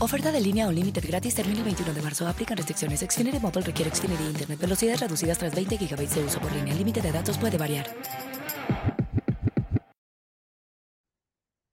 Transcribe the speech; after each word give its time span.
Oferta 0.00 0.32
de 0.32 0.40
línea 0.40 0.66
o 0.66 0.72
límite 0.72 1.00
gratis 1.00 1.34
termina 1.34 1.58
el 1.58 1.64
21 1.64 1.94
de 1.94 2.02
marzo. 2.02 2.26
Aplican 2.26 2.56
restricciones. 2.56 3.00
Xfinity 3.00 3.38
Mobile 3.38 3.62
requiere 3.62 3.94
Xfinity 3.94 4.24
Internet. 4.24 4.58
Velocidades 4.60 5.00
reducidas 5.00 5.38
tras 5.38 5.54
20 5.54 5.76
GB 5.76 6.08
de 6.08 6.24
uso 6.24 6.40
por 6.40 6.52
línea. 6.52 6.72
El 6.72 6.78
límite 6.78 7.00
de 7.00 7.12
datos 7.12 7.38
puede 7.38 7.56
variar. 7.56 7.86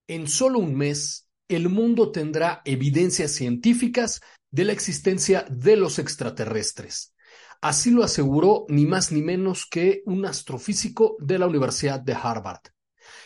En 0.07 0.27
solo 0.27 0.59
un 0.59 0.75
mes, 0.75 1.27
el 1.47 1.69
mundo 1.69 2.11
tendrá 2.11 2.61
evidencias 2.65 3.31
científicas 3.31 4.21
de 4.51 4.65
la 4.65 4.73
existencia 4.73 5.45
de 5.49 5.77
los 5.77 5.99
extraterrestres. 5.99 7.15
Así 7.61 7.91
lo 7.91 8.03
aseguró 8.03 8.65
ni 8.67 8.85
más 8.85 9.11
ni 9.11 9.21
menos 9.21 9.65
que 9.65 10.01
un 10.05 10.25
astrofísico 10.25 11.15
de 11.19 11.39
la 11.39 11.47
Universidad 11.47 11.99
de 11.99 12.13
Harvard. 12.13 12.61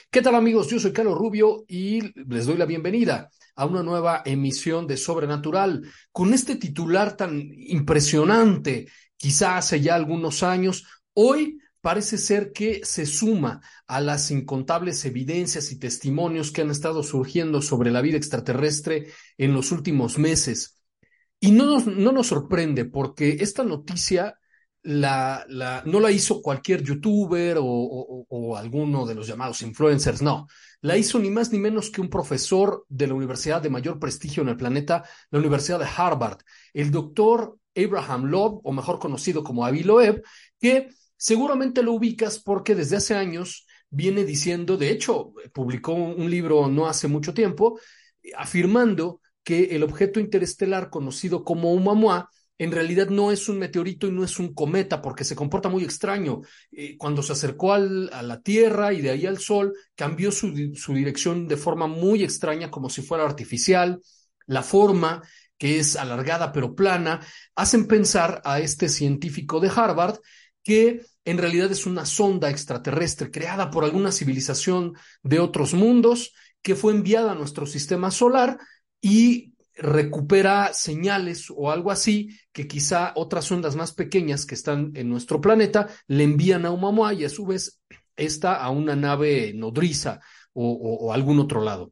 ¿Qué 0.10 0.22
tal 0.22 0.36
amigos? 0.36 0.70
Yo 0.70 0.80
soy 0.80 0.94
Carlos 0.94 1.18
Rubio 1.18 1.66
y 1.68 2.02
les 2.30 2.46
doy 2.46 2.58
la 2.58 2.66
bienvenida 2.66 3.30
a 3.56 3.66
una 3.66 3.84
nueva 3.84 4.22
emisión 4.26 4.88
de 4.88 4.98
Sobrenatural 4.98 5.84
con 6.12 6.34
este 6.34 6.56
titular 6.56 7.18
tan 7.18 7.52
impresionante, 7.56 8.88
quizá 9.18 9.58
hace 9.58 9.82
ya 9.82 9.96
algunos 9.96 10.44
años. 10.44 10.86
Hoy 11.14 11.60
parece 11.82 12.18
ser 12.18 12.52
que 12.52 12.82
se 12.84 13.06
suma 13.06 13.62
a 13.88 14.02
las 14.02 14.32
incontables 14.32 15.06
evidencias 15.06 15.72
y 15.72 15.80
testimonios 15.80 16.52
que 16.52 16.62
han 16.62 16.72
estado 16.72 17.04
surgiendo 17.04 17.62
sobre 17.62 17.92
la 17.92 18.02
vida 18.02 18.18
extraterrestre 18.18 19.08
en 19.38 19.54
los 19.54 19.72
últimos 19.72 20.18
meses. 20.18 20.80
Y 21.40 21.52
no 21.52 21.66
nos, 21.66 21.86
no 21.86 22.12
nos 22.12 22.28
sorprende 22.28 22.86
porque 22.86 23.38
esta 23.40 23.64
noticia 23.64 24.40
la, 24.86 25.44
la, 25.50 25.82
no 25.86 26.00
la 26.00 26.12
hizo 26.12 26.44
cualquier 26.44 26.84
youtuber 26.84 27.58
o, 27.60 28.26
o, 28.30 28.56
alguno 28.56 29.06
de 29.06 29.16
los 29.16 29.26
llamados 29.26 29.64
influencers, 29.64 30.22
no. 30.22 30.48
La 30.82 30.96
hizo 30.96 31.18
ni 31.18 31.32
más 31.32 31.52
ni 31.52 31.58
menos 31.58 31.90
que 31.90 32.02
un 32.02 32.10
profesor 32.10 32.86
de 32.88 33.08
la 33.08 33.16
universidad 33.16 33.62
de 33.64 33.72
mayor 33.72 34.00
prestigio 34.00 34.44
en 34.44 34.50
el 34.50 34.58
planeta, 34.58 35.04
la 35.32 35.40
Universidad 35.40 35.80
de 35.80 35.88
Harvard, 35.98 36.38
el 36.72 36.92
doctor 36.92 37.58
Abraham 37.76 38.26
Loeb, 38.26 38.60
o 38.64 38.72
mejor 38.72 39.00
conocido 39.00 39.44
como 39.44 39.66
Avi 39.66 39.82
Loeb, 39.82 40.22
que 40.60 40.90
seguramente 41.18 41.82
lo 41.82 41.94
ubicas 41.94 42.38
porque 42.38 42.76
desde 42.76 42.98
hace 42.98 43.16
años 43.16 43.66
viene 43.90 44.24
diciendo, 44.24 44.78
de 44.78 44.92
hecho, 44.92 45.34
publicó 45.52 45.94
un 45.94 46.30
libro 46.30 46.68
no 46.68 46.88
hace 46.88 47.08
mucho 47.08 47.34
tiempo, 47.34 47.80
afirmando 48.38 49.20
que 49.44 49.76
el 49.76 49.82
objeto 49.82 50.20
interestelar 50.20 50.92
conocido 50.92 51.44
como 51.44 51.72
Oumuamua 51.72 52.30
en 52.58 52.72
realidad 52.72 53.10
no 53.10 53.32
es 53.32 53.50
un 53.50 53.60
meteorito 53.60 54.08
y 54.08 54.12
no 54.12 54.24
es 54.24 54.40
un 54.40 54.54
cometa 54.54 55.02
porque 55.02 55.24
se 55.24 55.36
comporta 55.36 55.70
muy 55.70 55.84
extraño. 55.84 56.42
Eh, 56.72 56.98
cuando 56.98 57.22
se 57.22 57.34
acercó 57.34 57.74
a 57.74 57.80
la 57.80 58.42
Tierra 58.42 58.94
y 58.94 59.02
de 59.02 59.10
ahí 59.10 59.26
al 59.26 59.40
Sol, 59.40 59.74
cambió 59.96 60.32
su 60.32 60.54
dirección 60.94 61.48
de 61.48 61.58
forma 61.58 61.88
muy 61.88 62.24
extraña, 62.24 62.72
como 62.72 62.90
si 62.90 63.02
fuera 63.02 63.26
artificial. 63.26 64.02
La 64.48 64.64
forma, 64.64 65.22
que 65.58 65.80
es 65.80 65.96
alargada 65.96 66.52
pero 66.52 66.76
plana, 66.76 67.26
hacen 67.56 67.88
pensar 67.88 68.42
a 68.46 68.60
este 68.60 68.90
científico 68.90 69.60
de 69.60 69.72
Harvard 69.76 70.20
que 70.64 71.02
en 71.26 71.38
realidad 71.38 71.72
es 71.72 71.86
una 71.86 72.06
sonda 72.06 72.50
extraterrestre 72.50 73.32
creada 73.32 73.70
por 73.70 73.84
alguna 73.84 74.12
civilización 74.12 74.94
de 75.24 75.40
otros 75.40 75.74
mundos 75.74 76.34
que 76.62 76.76
fue 76.76 76.94
enviada 76.94 77.34
a 77.34 77.36
nuestro 77.36 77.66
sistema 77.66 78.12
solar 78.12 78.58
y 79.02 79.55
recupera 79.76 80.74
señales 80.74 81.52
o 81.54 81.70
algo 81.70 81.92
así 81.92 82.30
que 82.52 82.68
quizá 82.68 83.12
otras 83.16 83.52
ondas 83.52 83.76
más 83.76 83.94
pequeñas 83.94 84.46
que 84.46 84.56
están 84.56 84.92
en 84.96 85.10
nuestro 85.10 85.42
planeta 85.42 85.88
le 86.08 86.24
envían 86.24 86.66
a 86.66 86.72
Oumuamua 86.72 87.14
y 87.14 87.26
a 87.26 87.30
su 87.30 87.46
vez 87.46 87.82
esta 88.16 88.56
a 88.56 88.70
una 88.70 88.96
nave 88.96 89.54
nodriza 89.54 90.22
o, 90.54 91.12
algún 91.12 91.40
otro 91.40 91.62
lado. 91.62 91.92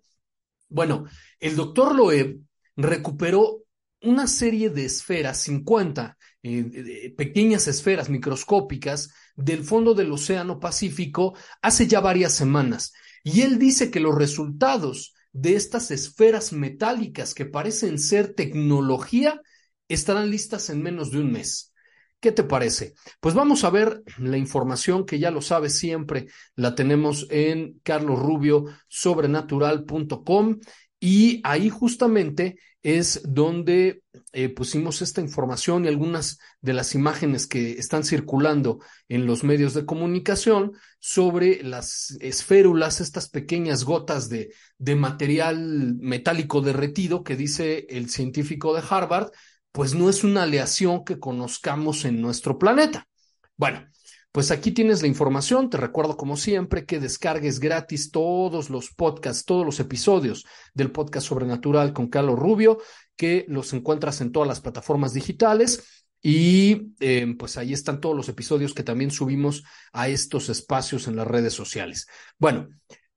Bueno, 0.70 1.04
el 1.40 1.58
doctor 1.58 1.94
Loeb 1.94 2.40
recuperó 2.78 3.64
una 4.02 4.28
serie 4.28 4.70
de 4.70 4.86
esferas, 4.86 5.40
50 5.40 6.18
eh, 6.44 7.14
pequeñas 7.18 7.68
esferas 7.68 8.10
microscópicas 8.10 9.14
del 9.36 9.64
fondo 9.64 9.94
del 9.94 10.12
Océano 10.12 10.60
Pacífico 10.60 11.36
hace 11.62 11.88
ya 11.88 12.00
varias 12.00 12.34
semanas. 12.34 12.94
Y 13.24 13.42
él 13.42 13.60
dice 13.60 13.92
que 13.92 14.00
los 14.00 14.16
resultados 14.16 15.14
de 15.34 15.56
estas 15.56 15.92
esferas 15.92 16.54
metálicas 16.54 17.34
que 17.34 17.46
parecen 17.46 18.00
ser 18.00 18.34
tecnología 18.34 19.42
estarán 19.90 20.30
listas 20.30 20.70
en 20.70 20.82
menos 20.82 21.12
de 21.12 21.20
un 21.20 21.30
mes. 21.32 21.74
¿Qué 22.20 22.32
te 22.32 22.44
parece? 22.44 22.94
Pues 23.20 23.36
vamos 23.36 23.66
a 23.66 23.70
ver 23.70 24.02
la 24.18 24.38
información 24.38 25.06
que 25.06 25.20
ya 25.20 25.30
lo 25.30 25.42
sabes 25.42 25.78
siempre, 25.78 26.28
la 26.56 26.74
tenemos 26.74 27.28
en 27.30 27.82
carlosrubiosobrenatural.com 27.84 30.60
y 31.02 31.42
ahí 31.44 31.70
justamente 31.70 32.56
es 32.84 33.22
donde 33.24 34.04
eh, 34.34 34.50
pusimos 34.50 35.02
esta 35.02 35.22
información 35.22 35.86
y 35.86 35.88
algunas 35.88 36.38
de 36.62 36.74
las 36.74 36.94
imágenes 36.96 37.48
que 37.48 37.72
están 37.72 38.04
circulando 38.04 38.80
en 39.08 39.26
los 39.26 39.46
medios 39.46 39.74
de 39.74 39.86
comunicación 39.86 40.74
sobre 41.00 41.64
las 41.64 42.18
esférulas, 42.20 43.00
estas 43.00 43.30
pequeñas 43.30 43.86
gotas 43.86 44.28
de, 44.28 44.54
de 44.78 44.96
material 44.96 45.96
metálico 45.96 46.62
derretido 46.62 47.24
que 47.24 47.38
dice 47.38 47.88
el 47.90 48.10
científico 48.10 48.76
de 48.76 48.84
Harvard, 48.88 49.32
pues 49.72 49.96
no 49.96 50.10
es 50.10 50.24
una 50.24 50.44
aleación 50.44 51.06
que 51.06 51.20
conozcamos 51.20 52.06
en 52.06 52.22
nuestro 52.22 52.60
planeta. 52.60 53.08
Bueno, 53.56 53.88
pues 54.34 54.50
aquí 54.50 54.72
tienes 54.72 55.04
la 55.04 55.08
información. 55.08 55.70
Te 55.70 55.78
recuerdo, 55.78 56.18
como 56.18 56.38
siempre, 56.38 56.88
que 56.88 57.00
descargues 57.00 57.60
gratis 57.60 58.10
todos 58.10 58.72
los 58.72 58.90
podcasts, 58.90 59.46
todos 59.46 59.64
los 59.64 59.80
episodios 59.80 60.44
del 60.74 60.92
podcast 60.92 61.28
Sobrenatural 61.28 61.94
con 61.94 62.08
Carlos 62.08 62.40
Rubio, 62.40 62.80
que 63.16 63.46
los 63.48 63.72
encuentras 63.74 64.22
en 64.22 64.32
todas 64.32 64.48
las 64.48 64.60
plataformas 64.60 65.14
digitales. 65.14 66.08
Y 66.20 66.94
eh, 67.00 67.36
pues 67.38 67.58
ahí 67.58 67.74
están 67.74 68.02
todos 68.02 68.16
los 68.16 68.28
episodios 68.28 68.74
que 68.74 68.82
también 68.82 69.12
subimos 69.12 69.64
a 69.92 70.08
estos 70.08 70.50
espacios 70.50 71.08
en 71.08 71.16
las 71.16 71.28
redes 71.28 71.54
sociales. 71.54 72.08
Bueno, 72.40 72.70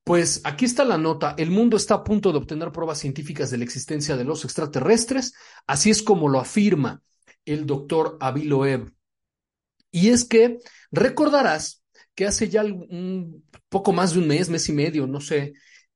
pues 0.04 0.42
aquí 0.44 0.66
está 0.66 0.84
la 0.84 0.98
nota. 0.98 1.34
El 1.38 1.50
mundo 1.50 1.78
está 1.78 1.94
a 1.94 2.04
punto 2.04 2.30
de 2.30 2.38
obtener 2.38 2.72
pruebas 2.72 2.98
científicas 2.98 3.50
de 3.50 3.56
la 3.56 3.64
existencia 3.64 4.18
de 4.18 4.24
los 4.24 4.44
extraterrestres. 4.44 5.32
Así 5.66 5.88
es 5.88 6.02
como 6.02 6.28
lo 6.28 6.40
afirma 6.40 7.00
el 7.46 7.64
doctor 7.64 8.18
Aviloev. 8.20 8.95
Y 9.96 10.10
es 10.10 10.26
que 10.26 10.58
recordarás 10.92 11.82
que 12.14 12.26
hace 12.26 12.50
ya 12.50 12.62
un 12.64 13.44
poco 13.70 13.94
más 13.94 14.12
de 14.12 14.18
un 14.18 14.28
mes, 14.28 14.50
mes 14.50 14.68
y 14.68 14.72
medio, 14.74 15.06
no 15.06 15.22
sé, 15.22 15.54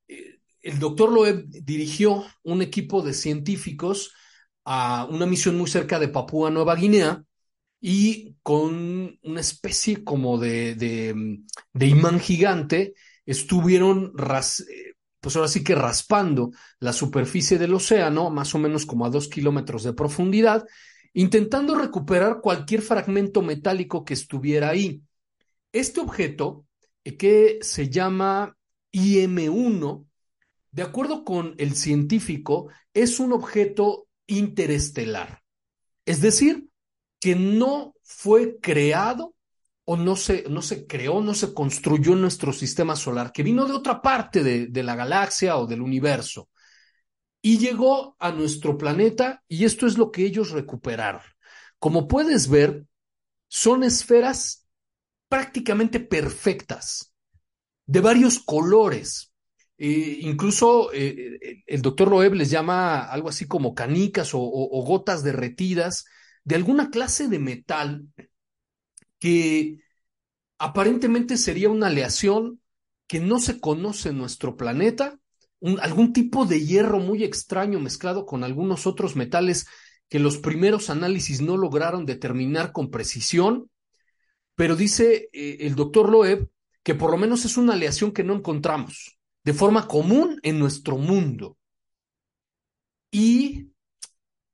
eh, 0.09 0.39
el 0.63 0.79
doctor 0.79 1.13
Loeb 1.13 1.45
dirigió 1.51 2.25
un 2.43 2.63
equipo 2.63 3.03
de 3.03 3.13
científicos 3.13 4.15
a 4.65 5.07
una 5.11 5.27
misión 5.27 5.59
muy 5.59 5.69
cerca 5.69 5.99
de 5.99 6.09
Papúa 6.09 6.51
Nueva 6.51 6.77
Guinea 6.77 7.23
y 7.79 8.37
con 8.43 9.19
una 9.23 9.41
especie 9.41 10.03
como 10.03 10.39
de, 10.39 10.77
de, 10.77 11.41
de 11.75 11.87
imán 11.87 12.21
gigante 12.21 12.95
estuvieron 13.27 14.15
eh, 14.19 14.95
pues 15.21 15.37
ahora 15.37 15.49
sí 15.49 15.63
que 15.63 15.75
raspando 15.75 16.53
la 16.79 16.95
superficie 16.95 17.59
del 17.59 17.75
océano, 17.75 18.31
más 18.31 18.55
o 18.55 18.59
menos 18.59 18.87
como 18.87 19.05
a 19.05 19.11
dos 19.11 19.29
kilómetros 19.29 19.83
de 19.83 19.93
profundidad, 19.93 20.65
intentando 21.13 21.75
recuperar 21.75 22.41
cualquier 22.41 22.83
fragmento 22.83 23.43
metálico 23.43 24.05
que 24.05 24.15
estuviera 24.15 24.71
ahí. 24.71 25.03
Este 25.73 26.01
objeto, 26.01 26.67
eh, 27.05 27.17
que 27.17 27.59
se 27.63 27.89
llama 27.89 28.57
IM1, 28.93 30.07
de 30.73 30.83
acuerdo 30.83 31.25
con 31.25 31.55
el 31.59 31.75
científico, 31.75 32.69
es 32.95 33.19
un 33.19 33.33
objeto 33.33 34.07
interestelar. 34.27 35.43
Es 36.05 36.21
decir, 36.21 36.69
que 37.19 37.35
no 37.35 37.95
fue 38.03 38.59
creado 38.61 39.35
o 39.85 39.97
no 39.97 40.15
se, 40.15 40.45
no 40.49 40.63
se 40.63 40.87
creó, 40.87 41.21
no 41.21 41.35
se 41.35 41.53
construyó 41.53 42.13
en 42.13 42.21
nuestro 42.21 42.53
sistema 42.53 42.95
solar, 42.95 43.33
que 43.33 43.43
vino 43.43 43.67
de 43.67 43.73
otra 43.73 44.01
parte 44.01 44.45
de, 44.45 44.69
de 44.69 44.83
la 44.85 44.95
galaxia 44.95 45.57
o 45.57 45.67
del 45.67 45.83
universo 45.83 46.50
y 47.43 47.59
llegó 47.59 48.17
a 48.19 48.33
nuestro 48.33 48.77
planeta 48.77 49.43
y 49.49 49.65
esto 49.65 49.87
es 49.87 49.97
lo 49.97 50.11
que 50.11 50.25
ellos 50.25 50.51
recuperaron. 50.51 51.23
Como 51.79 52.09
puedes 52.09 52.49
ver, 52.49 52.87
son 53.49 53.83
esferas 53.85 54.67
prácticamente 55.29 56.01
perfectas, 56.01 57.15
de 57.87 58.01
varios 58.01 58.39
colores. 58.39 59.33
Eh, 59.79 60.19
incluso 60.21 60.93
eh, 60.93 61.63
el 61.67 61.81
doctor 61.81 62.11
Loeb 62.11 62.35
les 62.35 62.51
llama 62.51 63.01
algo 63.05 63.31
así 63.31 63.47
como 63.47 63.75
canicas 63.75 64.31
o, 64.35 64.41
gotas 64.85 65.23
derretidas 65.23 66.05
de 66.45 66.57
alguna 66.57 66.91
clase 66.91 67.29
de 67.29 67.39
metal 67.39 68.07
que 69.19 69.79
aparentemente 70.59 71.37
sería 71.37 71.71
una 71.71 71.87
aleación 71.87 72.61
que 73.07 73.21
no 73.21 73.39
se 73.39 73.61
conoce 73.61 74.11
en 74.11 74.19
nuestro 74.19 74.57
planeta 74.57 75.20
algún 75.81 76.13
tipo 76.13 76.47
de 76.47 76.65
hierro 76.65 76.99
muy 77.01 77.25
extraño 77.25 77.81
mezclado 77.81 78.25
con 78.27 78.45
algunos 78.45 78.87
otros 78.87 79.17
metales 79.17 79.67
que 80.09 80.19
los 80.19 80.39
primeros 80.39 80.91
análisis 80.91 81.41
no 81.41 81.57
lograron 81.57 82.07
determinar 82.07 82.73
con 82.73 82.91
precisión, 82.91 83.71
pero 84.55 84.77
dice 84.77 85.29
eh, 85.33 85.59
el 85.61 85.75
doctor 85.75 86.11
Loeb 86.11 86.49
que 86.83 86.95
por 86.95 87.11
lo 87.11 87.17
menos 87.17 87.45
es 87.45 87.57
una 87.57 87.75
aleación 87.75 88.13
que 88.13 88.25
no 88.25 88.35
encontramos 88.35 89.19
de 89.45 89.55
forma 89.55 89.87
común 89.87 90.39
en 90.43 90.59
nuestro 90.59 90.97
mundo. 90.97 91.57
Y 93.11 93.71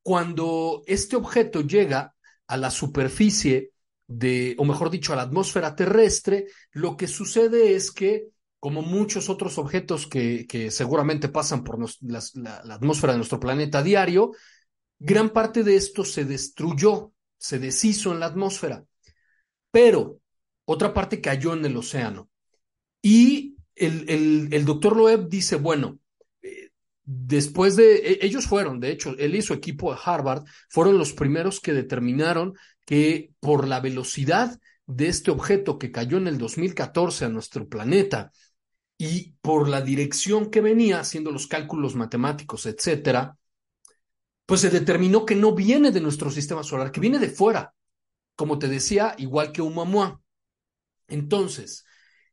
cuando 0.02 0.82
este 0.86 1.16
objeto 1.16 1.62
llega 1.62 2.14
a 2.46 2.56
la 2.56 2.70
superficie 2.70 3.72
de, 4.06 4.54
o 4.58 4.64
mejor 4.64 4.90
dicho, 4.90 5.12
a 5.12 5.16
la 5.16 5.22
atmósfera 5.22 5.74
terrestre, 5.74 6.46
lo 6.72 6.96
que 6.96 7.08
sucede 7.08 7.74
es 7.74 7.90
que 7.90 8.28
como 8.60 8.82
muchos 8.82 9.28
otros 9.28 9.58
objetos 9.58 10.06
que, 10.06 10.68
seguramente 10.70 11.28
pasan 11.28 11.62
por 11.62 11.78
la, 12.00 12.74
atmósfera 12.74 13.12
de 13.12 13.18
nuestro 13.18 13.40
planeta 13.40 13.82
diario, 13.82 14.32
gran 14.98 15.30
parte 15.30 15.62
de 15.62 15.76
esto 15.76 16.04
se 16.04 16.24
destruyó, 16.24 17.12
se 17.38 17.58
deshizo 17.58 18.12
en 18.12 18.20
la 18.20 18.26
atmósfera, 18.26 18.84
pero 19.70 20.20
otra 20.64 20.92
parte 20.94 21.20
cayó 21.20 21.52
en 21.52 21.64
el 21.64 21.76
océano. 21.76 22.30
Y 23.02 23.56
el 23.74 24.64
doctor 24.64 24.96
Loeb 24.96 25.28
dice, 25.28 25.56
bueno, 25.56 25.98
eh, 26.42 26.70
después 27.04 27.76
de, 27.76 27.96
e, 27.96 28.18
ellos 28.22 28.46
fueron, 28.46 28.80
de 28.80 28.90
hecho, 28.90 29.14
él 29.18 29.36
y 29.36 29.42
su 29.42 29.52
equipo 29.52 29.92
de 29.92 30.00
Harvard 30.02 30.44
fueron 30.70 30.98
los 30.98 31.12
primeros 31.12 31.60
que 31.60 31.74
determinaron 31.74 32.54
que 32.86 33.32
por 33.38 33.68
la 33.68 33.80
velocidad 33.80 34.58
de 34.86 35.08
este 35.08 35.30
objeto 35.30 35.78
que 35.78 35.90
cayó 35.90 36.16
en 36.16 36.28
el 36.28 36.38
2014 36.38 37.26
a 37.26 37.28
nuestro 37.28 37.68
planeta 37.68 38.32
y 38.98 39.32
por 39.42 39.68
la 39.68 39.80
dirección 39.80 40.50
que 40.50 40.60
venía 40.60 41.00
haciendo 41.00 41.30
los 41.30 41.46
cálculos 41.46 41.94
matemáticos, 41.94 42.66
etcétera, 42.66 43.36
pues 44.46 44.60
se 44.60 44.70
determinó 44.70 45.26
que 45.26 45.34
no 45.34 45.54
viene 45.54 45.90
de 45.90 46.00
nuestro 46.00 46.30
sistema 46.30 46.62
solar, 46.62 46.92
que 46.92 47.00
viene 47.00 47.18
de 47.18 47.28
fuera, 47.28 47.74
como 48.36 48.58
te 48.58 48.68
decía, 48.68 49.14
igual 49.18 49.52
que 49.52 49.60
Oumuamua. 49.60 50.20
Entonces, 51.08 51.84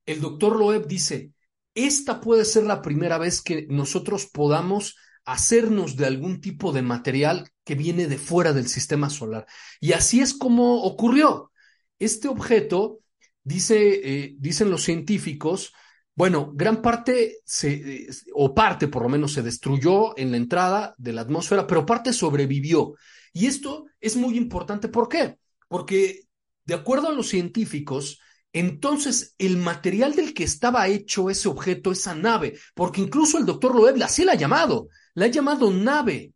el 0.05 0.21
doctor 0.21 0.57
Loeb 0.57 0.87
dice, 0.87 1.31
esta 1.75 2.21
puede 2.21 2.45
ser 2.45 2.63
la 2.65 2.81
primera 2.81 3.17
vez 3.17 3.41
que 3.41 3.65
nosotros 3.69 4.27
podamos 4.27 4.95
hacernos 5.25 5.95
de 5.95 6.05
algún 6.05 6.41
tipo 6.41 6.71
de 6.71 6.81
material 6.81 7.49
que 7.63 7.75
viene 7.75 8.07
de 8.07 8.17
fuera 8.17 8.53
del 8.53 8.67
sistema 8.67 9.09
solar. 9.09 9.47
Y 9.79 9.93
así 9.93 10.19
es 10.19 10.33
como 10.33 10.83
ocurrió. 10.83 11.51
Este 11.97 12.27
objeto, 12.27 12.99
dice, 13.43 14.01
eh, 14.03 14.35
dicen 14.37 14.69
los 14.69 14.83
científicos, 14.83 15.73
bueno, 16.15 16.51
gran 16.53 16.81
parte 16.81 17.37
se, 17.43 18.07
o 18.33 18.53
parte 18.53 18.87
por 18.87 19.03
lo 19.03 19.09
menos 19.09 19.33
se 19.33 19.41
destruyó 19.41 20.17
en 20.17 20.31
la 20.31 20.37
entrada 20.37 20.93
de 20.97 21.13
la 21.13 21.21
atmósfera, 21.21 21.65
pero 21.65 21.85
parte 21.85 22.13
sobrevivió. 22.13 22.93
Y 23.33 23.47
esto 23.47 23.85
es 23.99 24.15
muy 24.15 24.37
importante. 24.37 24.89
¿Por 24.89 25.09
qué? 25.09 25.37
Porque 25.67 26.27
de 26.65 26.73
acuerdo 26.75 27.09
a 27.09 27.13
los 27.13 27.29
científicos, 27.29 28.19
entonces 28.53 29.33
el 29.39 29.57
material 29.57 30.15
del 30.15 30.35
que 30.35 30.43
estaba 30.43 30.87
hecho 30.87 31.31
ese 31.31 31.49
objeto, 31.49 31.91
esa 31.91 32.13
nave, 32.13 32.59
porque 32.75 33.01
incluso 33.01 33.39
el 33.39 33.45
doctor 33.45 33.75
Loeb 33.75 34.01
así 34.03 34.23
la 34.23 34.33
ha 34.33 34.35
llamado, 34.35 34.89
la 35.15 35.25
ha 35.25 35.29
llamado 35.29 35.71
nave, 35.71 36.33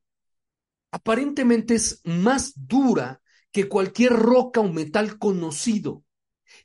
aparentemente 0.90 1.76
es 1.76 2.02
más 2.04 2.54
dura 2.56 3.22
que 3.52 3.70
cualquier 3.70 4.14
roca 4.14 4.60
o 4.60 4.72
metal 4.74 5.20
conocido. 5.20 6.04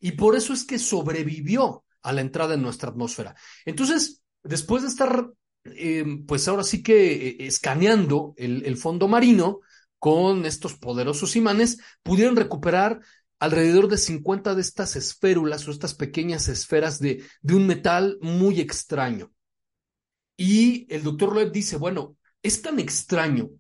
Y 0.01 0.13
por 0.13 0.35
eso 0.35 0.55
es 0.55 0.65
que 0.65 0.79
sobrevivió 0.79 1.82
a 2.03 2.13
la 2.13 2.21
entrada 2.21 2.55
en 2.55 2.63
nuestra 2.63 2.91
atmósfera. 2.91 3.35
Entonces, 3.65 4.23
después 4.43 4.83
de 4.83 4.89
estar, 4.89 5.31
eh, 5.65 6.05
pues 6.27 6.49
ahora 6.49 6.65
sí 6.65 6.83
que 6.83 7.29
eh, 7.29 7.37
escaneando 7.41 8.35
el, 8.37 8.65
el, 8.65 8.77
fondo 8.77 9.09
marino 9.09 9.61
con 9.99 10.45
estos 10.47 10.75
poderosos 10.75 11.37
imanes, 11.37 11.79
pudieron 12.03 12.37
recuperar 12.37 13.01
alrededor 13.39 13.89
de 13.89 13.99
50 13.99 14.55
de 14.55 14.61
estas 14.61 14.97
esférulas 14.97 15.67
o 15.67 15.71
estas 15.71 15.95
pequeñas 15.95 16.49
esferas 16.49 16.99
de, 17.01 17.25
de 17.41 17.55
un 17.55 17.67
metal 17.67 18.19
muy 18.21 18.61
extraño. 18.61 19.33
Y 20.37 20.93
el 20.93 21.03
doctor 21.03 21.35
Loeb 21.35 21.53
dice, 21.53 21.77
bueno, 21.77 22.17
es 22.43 22.63
tan 22.63 22.79
extraño 22.79 23.51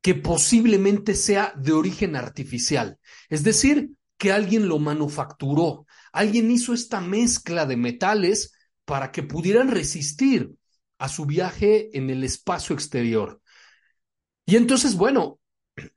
que 0.00 0.14
posiblemente 0.14 1.14
sea 1.14 1.54
de 1.56 1.72
origen 1.72 2.16
artificial, 2.16 2.98
es 3.28 3.44
decir, 3.44 3.90
que 4.18 4.32
alguien 4.32 4.68
lo 4.68 4.78
manufacturó, 4.78 5.86
Alguien 6.12 6.50
hizo 6.50 6.74
esta 6.74 7.00
mezcla 7.00 7.66
de 7.66 7.76
metales 7.76 8.52
para 8.84 9.10
que 9.10 9.22
pudieran 9.22 9.70
resistir 9.70 10.52
a 10.98 11.08
su 11.08 11.26
viaje 11.26 11.96
en 11.96 12.10
el 12.10 12.22
espacio 12.22 12.74
exterior. 12.74 13.40
Y 14.44 14.56
entonces, 14.56 14.94
bueno, 14.94 15.40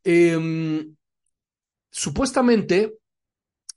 eh, 0.04 0.88
supuestamente 1.92 2.96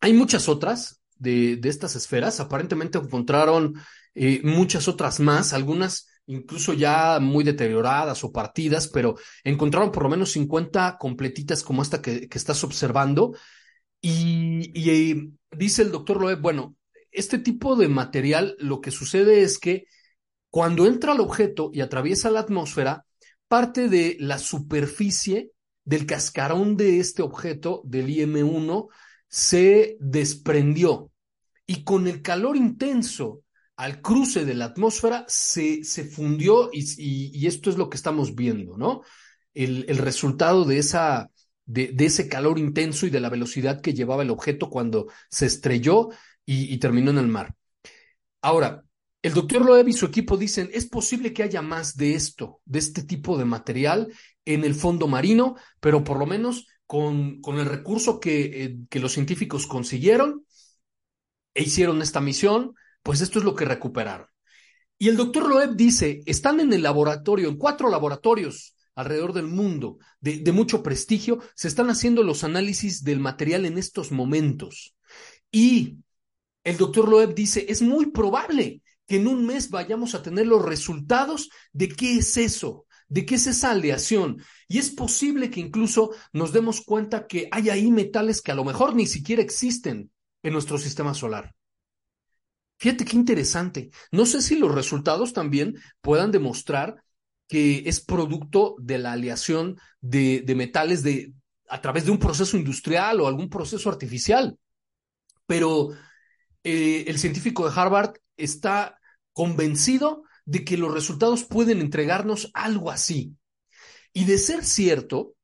hay 0.00 0.12
muchas 0.12 0.48
otras 0.48 1.02
de, 1.16 1.60
estas 1.64 1.96
esferas. 1.96 2.40
Aparentemente 2.40 2.98
encontraron 2.98 3.74
eh, 4.14 4.40
muchas 4.44 4.88
otras 4.88 5.20
más, 5.20 5.52
algunas 5.52 6.08
incluso 6.26 6.74
ya 6.74 7.18
muy 7.20 7.42
deterioradas 7.42 8.22
o 8.22 8.30
partidas, 8.32 8.88
pero 8.88 9.16
encontraron 9.44 9.90
por 9.90 10.02
lo 10.02 10.10
menos 10.10 10.32
50 10.32 10.98
completitas 10.98 11.62
como 11.62 11.82
esta 11.82 12.02
que 12.02 12.28
estás 12.30 12.62
observando. 12.64 13.34
Y, 14.00 14.70
y, 14.74 15.32
dice 15.50 15.82
el 15.82 15.90
doctor 15.90 16.20
Loeb, 16.20 16.40
bueno, 16.40 16.76
este 17.10 17.38
tipo 17.38 17.76
de 17.76 17.88
material 17.88 18.56
lo 18.58 18.80
que 18.80 18.90
sucede 18.90 19.42
es 19.42 19.58
que 19.58 19.86
cuando 20.50 20.86
entra 20.86 21.12
el 21.12 21.20
objeto 21.20 21.70
y 21.72 21.80
atraviesa 21.80 22.30
la 22.30 22.40
atmósfera, 22.40 23.04
parte 23.48 23.88
de 23.88 24.16
la 24.20 24.38
superficie 24.38 25.52
del 25.84 26.06
cascarón 26.06 26.76
de 26.76 27.00
este 27.00 27.22
objeto, 27.22 27.82
del 27.84 28.08
IM-1, 28.10 28.88
se 29.26 29.96
desprendió. 30.00 31.10
Y 31.66 31.82
con 31.84 32.06
el 32.06 32.22
calor 32.22 32.56
intenso 32.56 33.42
al 33.76 34.02
cruce 34.02 34.44
de 34.44 34.54
la 34.54 34.66
atmósfera 34.66 35.24
se, 35.28 35.84
se 35.84 36.04
fundió 36.04 36.70
y, 36.72 36.80
y, 36.98 37.30
y, 37.38 37.46
esto 37.46 37.70
es 37.70 37.76
lo 37.76 37.88
que 37.88 37.96
estamos 37.96 38.34
viendo, 38.34 38.76
¿no? 38.76 39.02
El, 39.54 39.86
el 39.88 39.98
resultado 39.98 40.64
de 40.64 40.78
esa, 40.78 41.30
de, 41.68 41.94
ese 41.98 42.28
calor 42.28 42.58
intenso 42.58 43.06
y 43.06 43.10
de 43.10 43.20
la 43.20 43.28
velocidad 43.28 43.80
que 43.80 43.92
llevaba 43.92 44.22
el 44.22 44.30
objeto 44.30 44.70
cuando 44.70 45.06
se 45.30 45.46
estrelló 45.46 46.08
y, 46.44 46.72
y 46.72 46.78
terminó 46.78 47.10
en 47.10 47.18
el 47.18 47.28
mar. 47.28 47.54
Ahora, 48.40 48.84
el 49.20 49.34
doctor 49.34 49.64
Loeb 49.64 49.88
y 49.88 49.92
su 49.92 50.06
equipo 50.06 50.36
dicen, 50.36 50.70
es 50.72 50.86
posible 50.86 51.32
que 51.32 51.42
haya 51.42 51.60
más 51.60 51.96
de 51.96 52.14
esto, 52.14 52.60
de 52.64 52.78
este 52.78 53.02
tipo 53.02 53.36
de 53.36 53.44
material 53.44 54.12
en 54.44 54.64
el 54.64 54.74
fondo 54.74 55.08
marino, 55.08 55.56
pero 55.80 56.02
por 56.04 56.18
lo 56.18 56.26
menos 56.26 56.66
con, 56.86 57.40
con 57.42 57.58
el 57.58 57.66
recurso 57.66 58.18
que, 58.18 58.64
eh, 58.64 58.76
que 58.88 59.00
los 59.00 59.12
científicos 59.12 59.66
consiguieron 59.66 60.46
e 61.52 61.64
hicieron 61.64 62.00
esta 62.00 62.20
misión, 62.20 62.74
pues 63.02 63.20
esto 63.20 63.40
es 63.40 63.44
lo 63.44 63.54
que 63.54 63.66
recuperaron. 63.66 64.28
Y 64.96 65.08
el 65.08 65.16
doctor 65.16 65.48
Loeb 65.48 65.76
dice, 65.76 66.22
están 66.24 66.60
en 66.60 66.72
el 66.72 66.82
laboratorio, 66.82 67.48
en 67.48 67.58
cuatro 67.58 67.90
laboratorios 67.90 68.74
alrededor 68.98 69.32
del 69.32 69.46
mundo 69.46 69.98
de, 70.20 70.50
mucho 70.50 70.82
prestigio, 70.82 71.38
se 71.54 71.68
están 71.68 71.88
haciendo 71.88 72.24
los 72.24 72.42
análisis 72.42 73.04
del 73.04 73.20
material 73.20 73.64
en 73.64 73.78
estos 73.78 74.10
momentos. 74.10 74.96
Y 75.52 75.98
el 76.64 76.76
doctor 76.76 77.08
Loeb 77.08 77.32
dice, 77.32 77.64
es 77.68 77.80
muy 77.80 78.10
probable 78.10 78.82
que 79.06 79.16
en 79.16 79.28
un 79.28 79.46
mes 79.46 79.70
vayamos 79.70 80.16
a 80.16 80.22
tener 80.22 80.48
los 80.48 80.64
resultados 80.64 81.48
de 81.72 81.88
qué 81.88 82.16
es 82.16 82.36
eso, 82.36 82.86
de 83.06 83.24
qué 83.24 83.36
es 83.36 83.46
esa 83.46 83.70
aleación. 83.70 84.42
Y 84.66 84.78
es 84.78 84.90
posible 84.90 85.48
que 85.48 85.60
incluso 85.60 86.10
nos 86.32 86.52
demos 86.52 86.80
cuenta 86.80 87.28
que 87.28 87.48
hay 87.52 87.70
ahí 87.70 87.92
metales 87.92 88.42
que 88.42 88.50
a 88.50 88.56
lo 88.56 88.64
mejor 88.64 88.96
ni 88.96 89.06
siquiera 89.06 89.42
existen 89.42 90.10
en 90.42 90.52
nuestro 90.52 90.76
sistema 90.76 91.14
solar. 91.14 91.54
Fíjate 92.80 93.04
qué 93.04 93.14
interesante. 93.14 93.90
No 94.10 94.26
sé 94.26 94.42
si 94.42 94.58
los 94.58 94.74
resultados 94.74 95.32
también 95.32 95.76
puedan 96.00 96.32
demostrar 96.32 96.96
que 97.48 97.84
es 97.86 98.00
producto 98.00 98.76
de 98.78 98.98
la 98.98 99.12
aleación 99.12 99.80
de, 100.00 100.44
metales 100.54 101.02
de, 101.02 101.32
a 101.68 101.80
través 101.80 102.04
de 102.04 102.10
un 102.10 102.18
proceso 102.18 102.56
industrial 102.56 103.20
o 103.20 103.26
algún 103.26 103.48
proceso 103.48 103.88
artificial. 103.88 104.58
Pero 105.46 105.90
eh, 106.62 107.04
el 107.06 107.18
científico 107.18 107.68
de 107.68 107.74
Harvard 107.74 108.14
está 108.36 109.00
convencido 109.32 110.24
de 110.44 110.64
que 110.64 110.76
los 110.76 110.92
resultados 110.92 111.44
pueden 111.44 111.80
entregarnos 111.80 112.50
algo 112.52 112.90
así. 112.90 113.34
Y 114.12 114.24
de 114.24 114.38
ser 114.38 114.64
cierto, 114.64 115.34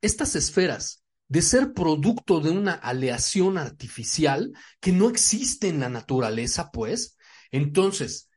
estas 0.00 0.34
esferas, 0.36 1.04
de 1.28 1.42
ser 1.42 1.74
producto 1.74 2.40
de 2.40 2.50
una 2.50 2.72
aleación 2.72 3.58
artificial 3.58 4.52
que 4.80 4.92
no 4.92 5.08
existe 5.08 5.68
en 5.68 5.80
la 5.80 5.88
naturaleza, 5.88 6.70
pues, 6.72 7.16
entonces 7.50 8.27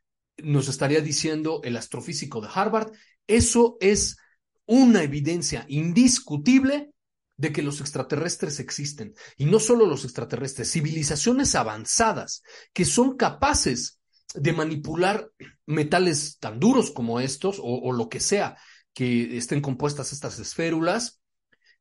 nos 0.43 0.67
estaría 0.67 1.01
diciendo 1.01 1.61
el 1.63 1.77
astrofísico 1.77 2.41
de 2.41 2.49
Harvard, 2.53 2.91
eso 3.27 3.77
es 3.79 4.17
una 4.65 5.03
evidencia 5.03 5.65
indiscutible 5.67 6.91
de 7.37 7.51
que 7.51 7.63
los 7.63 7.81
extraterrestres 7.81 8.59
existen. 8.59 9.15
Y 9.35 9.45
no 9.45 9.59
solo 9.59 9.85
los 9.85 10.05
extraterrestres, 10.05 10.71
civilizaciones 10.71 11.55
avanzadas 11.55 12.43
que 12.71 12.85
son 12.85 13.17
capaces 13.17 13.99
de 14.35 14.53
manipular 14.53 15.29
metales 15.65 16.37
tan 16.39 16.59
duros 16.59 16.91
como 16.91 17.19
estos 17.19 17.59
o, 17.61 17.91
lo 17.91 18.09
que 18.09 18.19
sea 18.19 18.57
que 18.93 19.37
estén 19.37 19.61
compuestas 19.61 20.13
estas 20.13 20.37
esférulas, 20.39 21.21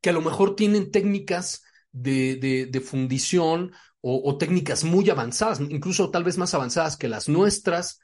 que 0.01 0.09
a 0.09 0.13
lo 0.13 0.21
mejor 0.21 0.55
tienen 0.55 0.91
técnicas 0.91 1.61
de, 1.91 2.83
fundición 2.83 3.73
o, 4.01 4.21
o, 4.29 4.37
técnicas 4.37 4.83
muy 4.83 5.09
avanzadas, 5.09 5.59
incluso 5.59 6.09
tal 6.09 6.23
vez 6.23 6.37
más 6.37 6.53
avanzadas 6.53 6.97
que 6.97 7.07
las 7.07 7.29
nuestras, 7.29 7.99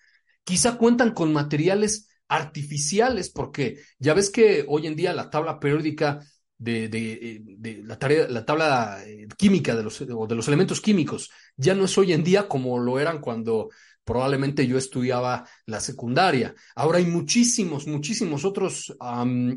quizá 0.48 0.78
cuentan 0.78 1.12
con 1.12 1.34
materiales 1.34 2.08
artificiales, 2.30 3.30
porque 3.30 3.82
ya 4.00 4.14
ves 4.14 4.30
que 4.30 4.64
hoy 4.66 4.88
en 4.88 4.96
día 4.96 5.14
la 5.14 5.30
tabla 5.30 5.60
periódica 5.60 6.22
de, 6.58 6.88
de, 6.88 7.84
la, 7.84 8.00
tarea, 8.00 8.30
la 8.30 8.46
tabla 8.46 9.04
eh, 9.06 9.28
química 9.38 9.76
de 9.76 9.84
los, 9.84 10.00
de 10.00 10.36
los 10.36 10.48
elementos 10.48 10.80
químicos 10.80 11.30
ya 11.58 11.76
no 11.76 11.84
es 11.84 11.98
hoy 11.98 12.14
en 12.14 12.24
día 12.24 12.48
como 12.48 12.80
lo 12.80 12.98
eran 12.98 13.20
cuando 13.20 13.70
probablemente 14.06 14.66
yo 14.66 14.78
estudiaba 14.78 15.46
la 15.66 15.82
secundaria. 15.82 16.56
Ahora 16.76 17.00
hay 17.00 17.06
muchísimos, 17.06 17.86
muchísimos 17.86 18.46
otros 18.46 18.96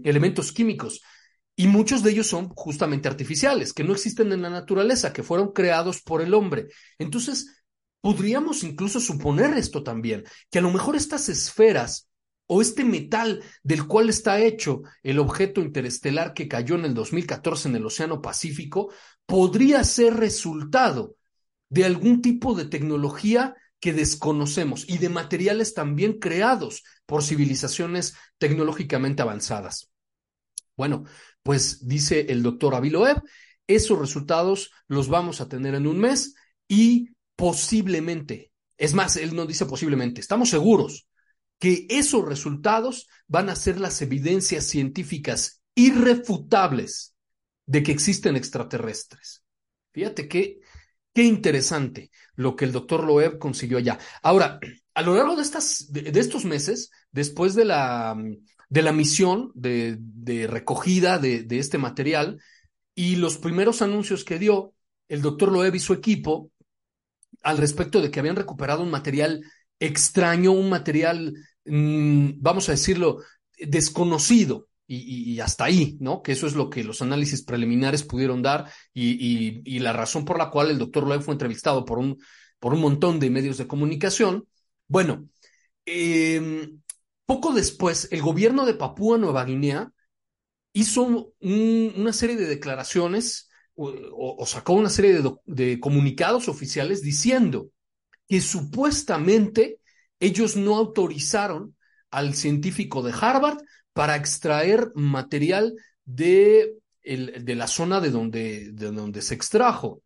elementos 0.02 0.50
químicos 0.50 1.02
y 1.54 1.68
muchos 1.68 2.02
de 2.02 2.10
ellos 2.10 2.26
son 2.26 2.48
justamente 2.48 3.06
artificiales, 3.06 3.72
que 3.72 3.84
no 3.84 3.92
existen 3.92 4.32
en 4.32 4.42
la 4.42 4.50
naturaleza, 4.50 5.12
que 5.12 5.22
fueron 5.22 5.52
creados 5.52 6.02
por 6.02 6.20
el 6.20 6.34
hombre. 6.34 6.66
Entonces, 6.98 7.59
podríamos 8.00 8.62
incluso 8.64 9.00
suponer 9.00 9.56
esto 9.56 9.82
también, 9.82 10.24
que 10.50 10.58
a 10.58 10.62
lo 10.62 10.70
mejor 10.70 10.96
estas 10.96 11.28
esferas 11.28 12.08
o 12.46 12.60
este 12.60 12.84
metal 12.84 13.44
del 13.62 13.86
cual 13.86 14.08
está 14.08 14.40
hecho 14.40 14.82
el 15.02 15.18
objeto 15.18 15.60
interestelar 15.60 16.34
que 16.34 16.48
cayó 16.48 16.74
en 16.74 16.84
el 16.84 16.94
2014 16.94 17.68
en 17.68 17.76
el 17.76 17.86
Océano 17.86 18.20
Pacífico, 18.20 18.92
podría 19.24 19.84
ser 19.84 20.14
resultado 20.14 21.16
de 21.68 21.84
algún 21.84 22.20
tipo 22.22 22.54
de 22.54 22.64
tecnología 22.64 23.54
que 23.78 23.92
desconocemos 23.92 24.88
y 24.88 24.98
de 24.98 25.08
materiales 25.08 25.74
también 25.74 26.18
creados 26.18 26.82
por 27.06 27.22
civilizaciones 27.22 28.14
tecnológicamente 28.38 29.22
avanzadas. 29.22 29.90
Bueno, 30.76 31.04
pues 31.42 31.86
dice 31.86 32.26
el 32.30 32.42
doctor 32.42 32.74
Aviloev, 32.74 33.22
esos 33.66 33.98
resultados 33.98 34.72
los 34.88 35.08
vamos 35.08 35.40
a 35.40 35.48
tener 35.48 35.74
en 35.74 35.86
un 35.86 36.00
mes 36.00 36.34
y 36.68 37.10
posiblemente, 37.40 38.52
es 38.76 38.92
más, 38.92 39.16
él 39.16 39.34
no 39.34 39.46
dice 39.46 39.64
posiblemente, 39.64 40.20
estamos 40.20 40.50
seguros 40.50 41.08
que 41.58 41.86
esos 41.88 42.22
resultados 42.22 43.08
van 43.28 43.48
a 43.48 43.56
ser 43.56 43.80
las 43.80 44.02
evidencias 44.02 44.64
científicas 44.64 45.62
irrefutables 45.74 47.14
de 47.64 47.82
que 47.82 47.92
existen 47.92 48.36
extraterrestres. 48.36 49.42
Fíjate 49.90 50.28
qué, 50.28 50.60
qué 51.14 51.24
interesante 51.24 52.10
lo 52.34 52.56
que 52.56 52.66
el 52.66 52.72
doctor 52.72 53.04
Loeb 53.04 53.38
consiguió 53.38 53.78
allá. 53.78 53.98
Ahora, 54.22 54.60
a 54.92 55.02
lo 55.02 55.14
largo 55.14 55.34
de, 55.34 55.42
estas, 55.42 55.90
de, 55.90 56.12
estos 56.20 56.44
meses, 56.44 56.90
después 57.10 57.54
de 57.54 57.64
la, 57.64 58.22
de 58.68 58.82
la 58.82 58.92
misión 58.92 59.50
de, 59.54 59.96
de 59.98 60.46
recogida 60.46 61.18
de, 61.18 61.44
de, 61.44 61.58
este 61.58 61.78
material 61.78 62.38
y 62.94 63.16
los 63.16 63.38
primeros 63.38 63.80
anuncios 63.80 64.24
que 64.24 64.38
dio 64.38 64.74
el 65.08 65.22
doctor 65.22 65.50
Loeb 65.52 65.74
y 65.74 65.80
su 65.80 65.94
equipo 65.94 66.50
al 67.42 67.58
respecto 67.58 68.00
de 68.00 68.10
que 68.10 68.20
habían 68.20 68.36
recuperado 68.36 68.82
un 68.82 68.90
material 68.90 69.42
extraño, 69.78 70.52
un 70.52 70.68
material 70.68 71.34
Mm, 71.64 72.32
vamos 72.38 72.68
a 72.68 72.72
decirlo, 72.72 73.18
desconocido. 73.58 74.68
Y, 74.92 75.38
hasta 75.38 75.66
ahí, 75.66 75.96
¿no? 76.00 76.20
Que 76.20 76.32
eso 76.32 76.48
es 76.48 76.56
lo 76.56 76.68
que 76.68 76.82
los 76.82 77.00
análisis 77.00 77.44
preliminares 77.44 78.02
pudieron 78.02 78.42
dar 78.42 78.68
y, 78.92 79.78
la 79.78 79.92
razón 79.92 80.24
por 80.24 80.36
la 80.36 80.50
cual 80.50 80.68
el 80.68 80.78
doctor 80.78 81.06
Loeb 81.06 81.22
fue 81.22 81.34
entrevistado 81.34 81.84
por 81.84 82.00
un, 82.00 82.18
por 82.58 82.74
un 82.74 82.80
montón 82.80 83.20
de 83.20 83.30
medios 83.30 83.56
de 83.56 83.68
comunicación. 83.68 84.48
Bueno, 84.88 85.28
em, 85.86 86.80
poco 87.24 87.52
después, 87.52 88.08
el 88.10 88.20
gobierno 88.20 88.66
de 88.66 88.74
Papúa 88.74 89.16
Nueva 89.16 89.44
Guinea 89.44 89.92
hizo 90.72 91.34
una 91.40 92.12
serie 92.12 92.36
de 92.36 92.46
declaraciones 92.46 93.48
o, 93.80 94.46
sacó 94.46 94.74
una 94.74 94.90
serie 94.90 95.22
de 95.46 95.80
comunicados 95.80 96.48
oficiales 96.48 97.02
diciendo 97.02 97.70
que 98.28 98.40
supuestamente 98.40 99.78
ellos 100.18 100.56
no 100.56 100.76
autorizaron 100.76 101.76
al 102.10 102.34
científico 102.34 103.02
de 103.02 103.12
Harvard 103.18 103.58
para 103.92 104.16
extraer 104.16 104.92
material 104.94 105.74
de, 106.04 106.74
el, 107.02 107.44
de 107.44 107.54
la 107.54 107.66
zona 107.66 108.00
de 108.00 108.10
donde, 108.10 108.72
de 108.72 108.90
donde 108.92 109.22
se 109.22 109.34
extrajo, 109.34 110.02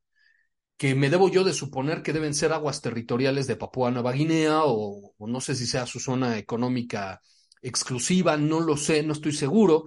que 0.77 0.95
me 0.95 1.11
debo 1.11 1.29
yo 1.29 1.45
de 1.45 1.53
suponer 1.53 2.03
que 2.03 2.13
deben 2.13 2.35
ser 2.35 2.53
aguas 2.53 2.81
territoriales 2.81 3.47
de 3.47 3.57
Papúa 3.57 3.91
Nueva 3.91 4.13
Guinea 4.13 4.65
o, 4.65 5.15
o 5.17 5.27
no 5.27 5.41
sé 5.41 5.55
si 5.55 5.67
sea 5.67 5.87
su 5.87 6.01
zona 6.01 6.39
económica 6.39 7.21
exclusiva, 7.63 8.37
no 8.37 8.61
lo 8.61 8.77
sé, 8.77 9.03
no 9.03 9.13
estoy 9.15 9.33
seguro, 9.33 9.85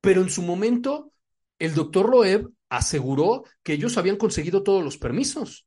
pero 0.00 0.22
en 0.22 0.30
su 0.30 0.42
momento 0.42 1.12
el 1.58 1.74
doctor 1.74 2.10
Loeb 2.10 2.50
aseguró 2.68 3.44
que 3.62 3.74
ellos 3.74 3.96
habían 3.96 4.16
conseguido 4.16 4.62
todos 4.62 4.82
los 4.82 4.98
permisos 4.98 5.66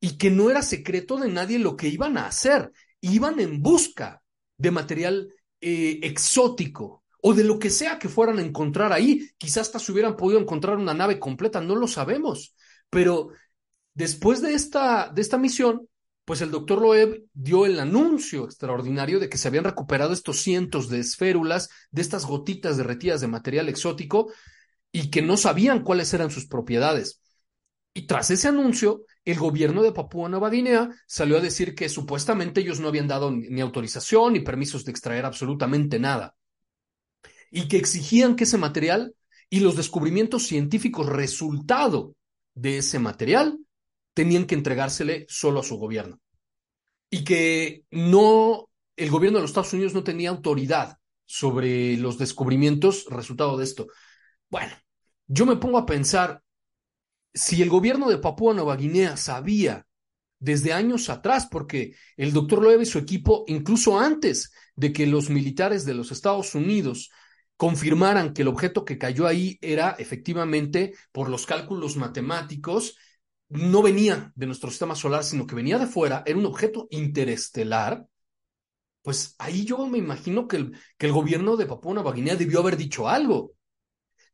y 0.00 0.16
que 0.18 0.30
no 0.30 0.50
era 0.50 0.62
secreto 0.62 1.16
de 1.16 1.28
nadie 1.28 1.58
lo 1.58 1.76
que 1.76 1.88
iban 1.88 2.18
a 2.18 2.26
hacer 2.26 2.70
iban 3.00 3.40
en 3.40 3.62
busca 3.62 4.22
de 4.56 4.70
material 4.70 5.32
eh, 5.60 6.00
exótico 6.02 7.04
o 7.22 7.34
de 7.34 7.44
lo 7.44 7.58
que 7.58 7.70
sea 7.70 7.98
que 7.98 8.08
fueran 8.08 8.38
a 8.38 8.42
encontrar 8.42 8.92
ahí. 8.92 9.28
Quizás 9.38 9.68
hasta 9.68 9.78
se 9.78 9.92
hubieran 9.92 10.16
podido 10.16 10.40
encontrar 10.40 10.76
una 10.76 10.94
nave 10.94 11.18
completa, 11.18 11.60
no 11.60 11.76
lo 11.76 11.86
sabemos. 11.86 12.54
Pero 12.90 13.30
después 13.94 14.40
de 14.40 14.54
esta, 14.54 15.10
de 15.12 15.20
esta 15.20 15.38
misión, 15.38 15.88
pues 16.24 16.42
el 16.42 16.50
doctor 16.50 16.82
Loeb 16.82 17.24
dio 17.32 17.66
el 17.66 17.80
anuncio 17.80 18.44
extraordinario 18.44 19.18
de 19.18 19.28
que 19.28 19.38
se 19.38 19.48
habían 19.48 19.64
recuperado 19.64 20.12
estos 20.12 20.42
cientos 20.42 20.88
de 20.88 21.00
esférulas, 21.00 21.70
de 21.90 22.02
estas 22.02 22.26
gotitas 22.26 22.76
derretidas 22.76 23.20
de 23.20 23.28
material 23.28 23.68
exótico, 23.68 24.30
y 24.92 25.10
que 25.10 25.22
no 25.22 25.36
sabían 25.36 25.82
cuáles 25.82 26.12
eran 26.14 26.30
sus 26.30 26.46
propiedades. 26.46 27.20
Y 27.94 28.06
tras 28.06 28.30
ese 28.30 28.48
anuncio, 28.48 29.02
el 29.24 29.38
gobierno 29.38 29.82
de 29.82 29.92
Papúa 29.92 30.28
Nueva 30.28 30.50
Guinea 30.50 30.88
salió 31.06 31.38
a 31.38 31.40
decir 31.40 31.74
que 31.74 31.88
supuestamente 31.88 32.60
ellos 32.60 32.80
no 32.80 32.88
habían 32.88 33.08
dado 33.08 33.30
ni 33.30 33.60
autorización 33.60 34.32
ni 34.32 34.40
permisos 34.40 34.84
de 34.84 34.92
extraer 34.92 35.24
absolutamente 35.24 35.98
nada. 35.98 36.34
Y 37.50 37.68
que 37.68 37.76
exigían 37.76 38.36
que 38.36 38.44
ese 38.44 38.58
material 38.58 39.14
y 39.50 39.60
los 39.60 39.76
descubrimientos 39.76 40.46
científicos 40.46 41.06
resultado 41.06 42.14
de 42.54 42.78
ese 42.78 42.98
material 42.98 43.58
tenían 44.14 44.46
que 44.46 44.54
entregársele 44.54 45.26
solo 45.28 45.60
a 45.60 45.64
su 45.64 45.76
gobierno. 45.76 46.20
Y 47.10 47.24
que 47.24 47.84
no, 47.90 48.68
el 48.96 49.10
gobierno 49.10 49.38
de 49.38 49.42
los 49.42 49.50
Estados 49.50 49.72
Unidos 49.72 49.94
no 49.94 50.04
tenía 50.04 50.30
autoridad 50.30 50.98
sobre 51.24 51.96
los 51.96 52.18
descubrimientos 52.18 53.06
resultado 53.10 53.56
de 53.56 53.64
esto. 53.64 53.88
Bueno, 54.50 54.72
yo 55.26 55.46
me 55.46 55.56
pongo 55.56 55.78
a 55.78 55.86
pensar, 55.86 56.42
si 57.34 57.62
el 57.62 57.68
gobierno 57.70 58.08
de 58.08 58.18
Papúa 58.18 58.54
Nueva 58.54 58.76
Guinea 58.76 59.16
sabía 59.16 59.86
desde 60.38 60.72
años 60.72 61.10
atrás, 61.10 61.48
porque 61.50 61.94
el 62.16 62.32
doctor 62.32 62.62
Loeb 62.62 62.82
y 62.82 62.86
su 62.86 62.98
equipo, 62.98 63.44
incluso 63.48 63.98
antes 63.98 64.52
de 64.76 64.92
que 64.92 65.06
los 65.06 65.30
militares 65.30 65.84
de 65.84 65.94
los 65.94 66.12
Estados 66.12 66.54
Unidos 66.54 67.10
confirmaran 67.56 68.34
que 68.34 68.42
el 68.42 68.48
objeto 68.48 68.84
que 68.84 68.98
cayó 68.98 69.26
ahí 69.26 69.58
era 69.60 69.96
efectivamente, 69.98 70.94
por 71.12 71.28
los 71.28 71.46
cálculos 71.46 71.96
matemáticos, 71.96 72.96
no 73.48 73.82
venía 73.82 74.32
de 74.36 74.46
nuestro 74.46 74.70
sistema 74.70 74.94
solar, 74.94 75.24
sino 75.24 75.46
que 75.46 75.54
venía 75.56 75.78
de 75.78 75.86
fuera, 75.86 76.22
era 76.26 76.38
un 76.38 76.46
objeto 76.46 76.86
interestelar, 76.90 78.06
pues 79.02 79.34
ahí 79.38 79.64
yo 79.64 79.86
me 79.86 79.98
imagino 79.98 80.48
que 80.48 80.56
el, 80.56 80.78
que 80.98 81.06
el 81.06 81.12
gobierno 81.12 81.56
de 81.56 81.66
Papúa 81.66 81.94
Nueva 81.94 82.12
Guinea 82.12 82.36
debió 82.36 82.60
haber 82.60 82.76
dicho 82.76 83.08
algo. 83.08 83.54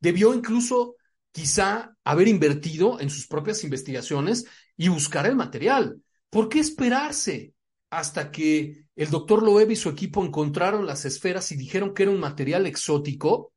Debió 0.05 0.35
incluso 0.35 0.97
quizá 1.33 1.97
haber 2.05 2.29
invertido 2.29 3.01
en 3.01 3.09
sus 3.09 3.27
propias 3.27 3.65
investigaciones 3.65 4.45
y 4.77 4.89
buscar 4.89 5.27
el 5.27 5.35
material. 5.35 5.99
¿Por 6.29 6.51
qué 6.51 6.61
esperarse 6.61 7.55
hasta 7.89 8.31
que 8.31 8.85
el 8.97 9.09
doctor 9.09 9.43
Loeb 9.43 9.71
y 9.71 9.77
su 9.77 9.89
equipo 9.89 10.23
encontraron 10.23 10.85
las 10.85 11.07
esferas 11.07 11.51
y 11.53 11.57
dijeron 11.57 11.95
que 11.95 12.03
era 12.03 12.13
un 12.13 12.21
material 12.21 12.67
exótico, 12.67 13.55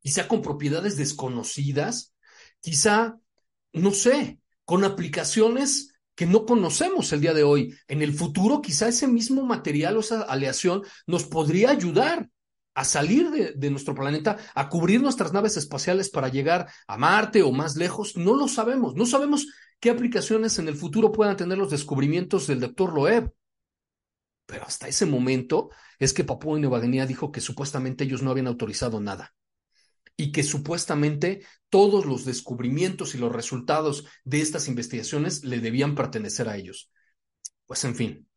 quizá 0.00 0.26
con 0.26 0.40
propiedades 0.40 0.96
desconocidas, 0.96 2.14
quizá, 2.62 3.18
no 3.74 3.90
sé, 3.90 4.40
con 4.64 4.84
aplicaciones 4.84 5.92
que 6.14 6.24
no 6.24 6.46
conocemos 6.46 7.12
el 7.12 7.20
día 7.20 7.34
de 7.34 7.42
hoy. 7.42 7.74
En 7.88 8.00
el 8.00 8.14
futuro, 8.14 8.62
quizá 8.62 8.88
ese 8.88 9.06
mismo 9.06 9.44
material 9.44 9.98
o 9.98 10.00
esa 10.00 10.22
aleación 10.22 10.82
nos 11.06 11.24
podría 11.24 11.68
ayudar 11.68 12.30
a 12.74 12.84
salir 12.84 13.54
de, 13.54 13.70
nuestro 13.70 13.94
planeta, 13.94 14.38
a 14.54 14.68
cubrir 14.68 15.02
nuestras 15.02 15.32
naves 15.32 15.56
espaciales 15.56 16.08
para 16.08 16.28
llegar 16.28 16.68
a 16.86 16.96
Marte 16.96 17.42
o 17.42 17.52
más 17.52 17.76
lejos. 17.76 18.16
No 18.16 18.34
lo 18.34 18.48
sabemos. 18.48 18.94
No 18.94 19.04
sabemos 19.04 19.46
qué 19.78 19.90
aplicaciones 19.90 20.58
en 20.58 20.68
el 20.68 20.76
futuro 20.76 21.12
puedan 21.12 21.36
tener 21.36 21.58
los 21.58 21.70
descubrimientos 21.70 22.46
del 22.46 22.60
doctor 22.60 22.94
Loeb. 22.94 23.32
Pero 24.46 24.64
hasta 24.64 24.88
ese 24.88 25.06
momento 25.06 25.70
es 25.98 26.12
que 26.12 26.24
Papúa 26.24 26.58
Nueva 26.58 26.80
Guinea 26.80 27.06
dijo 27.06 27.30
que 27.30 27.40
supuestamente 27.40 28.04
ellos 28.04 28.22
no 28.22 28.30
habían 28.30 28.48
autorizado 28.48 29.00
nada 29.00 29.34
y 30.16 30.32
que 30.32 30.42
supuestamente 30.42 31.46
todos 31.68 32.06
los 32.06 32.24
descubrimientos 32.24 33.14
y 33.14 33.18
los 33.18 33.32
resultados 33.32 34.04
de 34.24 34.40
estas 34.40 34.68
investigaciones 34.68 35.44
le 35.44 35.60
debían 35.60 35.94
pertenecer 35.94 36.48
a 36.48 36.56
ellos. 36.56 36.90
Pues 37.66 37.84
en 37.84 37.94
fin, 37.94 38.28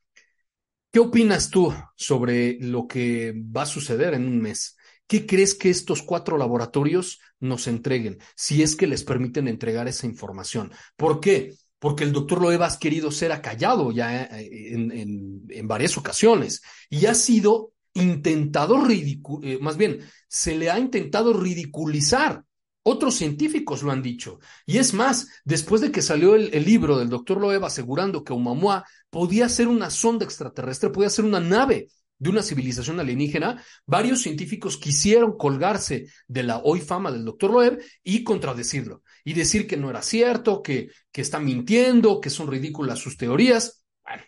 ¿qué 0.96 1.02
opinas 1.02 1.50
tú 1.50 1.74
sobre 1.98 2.58
lo 2.62 2.88
que 2.88 3.34
va 3.36 3.64
a 3.64 3.66
suceder 3.66 4.14
en 4.14 4.26
un 4.26 4.40
mes? 4.40 4.78
¿Qué 5.08 5.26
crees 5.26 5.54
que 5.54 5.70
estos 5.70 6.02
cuatro 6.02 6.38
laboratorios 6.38 7.20
nos 7.42 7.68
entreguen, 7.68 8.20
si 8.38 8.64
es 8.64 8.78
que 8.78 8.88
les 8.88 9.04
permiten 9.04 9.50
entregar 9.50 9.90
esa 9.90 10.06
información? 10.06 10.72
¿Por 10.96 11.20
qué? 11.20 11.54
Porque 11.80 12.06
el 12.06 12.14
doctor 12.14 12.42
Loeb 12.42 12.64
ha 12.64 12.80
querido 12.80 13.12
ser 13.12 13.34
acallado 13.34 13.92
ya 13.92 14.24
eh, 14.24 14.74
en, 14.74 14.90
en, 14.94 15.42
en 15.50 15.68
varias 15.68 15.98
ocasiones 15.98 16.62
y 16.90 17.08
ha 17.08 17.14
sido 17.14 17.74
intentado 17.94 18.80
ridiculizar, 18.80 19.52
eh, 19.52 19.60
más 19.62 19.76
bien, 19.76 20.00
se 20.30 20.56
le 20.56 20.72
ha 20.72 20.80
intentado 20.80 21.34
ridiculizar. 21.34 22.46
Otros 22.88 23.16
científicos 23.16 23.82
lo 23.82 23.92
han 23.92 24.04
dicho. 24.04 24.40
Y 24.64 24.78
es 24.78 24.94
más, 24.94 25.28
después 25.44 25.82
de 25.82 25.92
que 25.92 26.04
salió 26.04 26.36
el, 26.36 26.52
libro 26.64 27.00
del 27.00 27.10
doctor 27.10 27.42
Loeb 27.42 27.66
asegurando 27.66 28.24
que 28.24 28.32
Oumuamua 28.32 28.86
podía 29.10 29.50
ser 29.50 29.68
una 29.70 29.90
sonda 29.90 30.24
extraterrestre, 30.24 30.92
podía 30.92 31.10
ser 31.10 31.26
una 31.26 31.40
nave 31.40 31.88
de 32.20 32.30
una 32.30 32.44
civilización 32.44 33.00
alienígena, 33.00 33.60
varios 33.88 34.22
científicos 34.22 34.78
quisieron 34.78 35.36
colgarse 35.36 36.06
de 36.28 36.44
la 36.44 36.60
hoy 36.60 36.80
fama 36.80 37.12
del 37.12 37.26
doctor 37.26 37.50
Loeb 37.50 37.82
y 38.04 38.24
contradecirlo. 38.24 39.02
Y 39.24 39.34
decir 39.34 39.66
que 39.66 39.78
no 39.78 39.90
era 39.90 40.04
cierto, 40.04 40.62
que, 40.62 40.92
que 41.12 41.22
está 41.22 41.40
mintiendo, 41.40 42.22
que 42.22 42.30
son 42.30 42.52
ridículas 42.52 43.00
sus 43.00 43.18
teorías. 43.18 43.84
Bueno, 44.04 44.24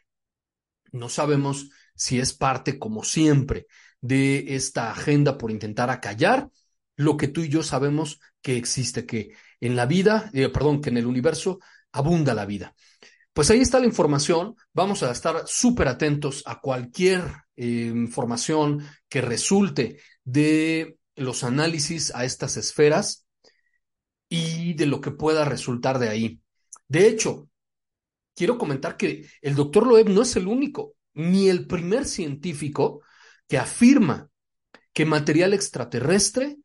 no 0.93 1.09
sabemos 1.09 1.69
si 1.93 2.17
es 2.17 2.33
parte, 2.33 2.79
como 2.79 3.03
siempre, 3.03 3.67
de 4.01 4.55
esta 4.55 4.89
agenda 4.89 5.37
por 5.37 5.51
intentar 5.51 5.91
acallar 5.91 6.49
lo 6.97 7.15
que 7.15 7.29
tú 7.29 7.41
y 7.41 7.49
yo 7.49 7.63
sabemos 7.63 8.19
que 8.41 8.57
existe, 8.57 9.05
que 9.05 9.31
en 9.61 9.75
la 9.75 9.85
vida, 9.85 10.29
eh, 10.33 10.49
perdón, 10.49 10.81
que 10.81 10.89
en 10.89 10.97
el 10.97 11.05
universo 11.05 11.59
abunda 11.93 12.33
la 12.33 12.45
vida. 12.45 12.75
Pues 13.33 13.51
ahí 13.51 13.61
está 13.61 13.79
la 13.79 13.85
información. 13.85 14.55
Vamos 14.73 15.03
a 15.03 15.11
estar 15.11 15.43
súper 15.45 15.87
atentos 15.87 16.43
a 16.47 16.59
cualquier 16.59 17.21
eh, 17.55 17.91
información 17.93 18.83
que 19.07 19.21
resulte 19.21 19.99
de 20.23 20.97
los 21.15 21.43
análisis 21.43 22.13
a 22.15 22.25
estas 22.25 22.57
esferas 22.57 23.27
y 24.27 24.73
de 24.73 24.87
lo 24.87 24.99
que 25.01 25.11
pueda 25.11 25.45
resultar 25.45 25.99
de 25.99 26.09
ahí. 26.09 26.41
De 26.87 27.07
hecho, 27.07 27.47
quiero 28.35 28.57
comentar 28.57 28.97
que 28.97 29.29
el 29.41 29.55
doctor 29.55 29.85
Loeb 29.85 30.09
no 30.09 30.23
es 30.23 30.35
el 30.35 30.47
único 30.47 30.95
ni 31.13 31.47
el 31.49 31.67
primer 31.67 32.05
científico 32.05 33.01
que 33.47 33.57
afirma 33.57 34.29
que 34.93 35.05
material 35.05 35.53
extraterrestre 35.53 36.57